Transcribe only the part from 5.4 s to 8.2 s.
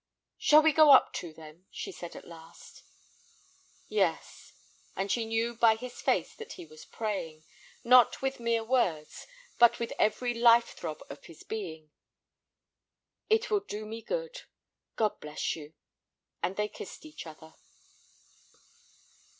by his face that he was praying, not